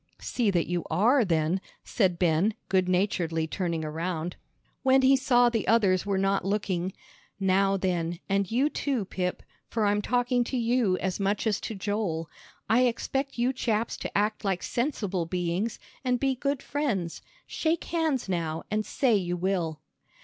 [0.17, 4.35] "See that you are, then," said Ben, good naturedly turning around.
[4.81, 6.93] When he saw the others were not looking,
[7.39, 11.75] "Now then, and you too, Pip, for I'm talking to you as much as to
[11.75, 12.27] Joel,
[12.67, 17.21] I expect you chaps to act like sensible beings, and be good friends.
[17.45, 19.81] Shake hands now, and say you will."